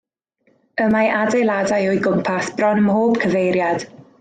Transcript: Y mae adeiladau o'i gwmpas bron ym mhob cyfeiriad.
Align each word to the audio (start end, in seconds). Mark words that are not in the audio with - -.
Y 0.85 0.87
mae 0.95 1.09
adeiladau 1.17 1.91
o'i 1.91 2.01
gwmpas 2.07 2.51
bron 2.59 2.83
ym 2.83 2.91
mhob 2.91 3.23
cyfeiriad. 3.27 3.87